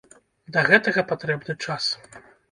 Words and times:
Для 0.53 0.61
гэтага 0.69 1.03
патрэбны 1.11 1.55
час. 1.67 1.91